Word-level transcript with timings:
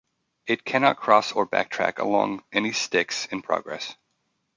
It 0.47 0.65
cannot 0.65 0.97
cross 0.97 1.31
or 1.31 1.45
backtrack 1.45 1.99
along 1.99 2.43
any 2.51 2.71
Stix 2.71 3.31
in 3.31 3.43
progress. 3.43 3.95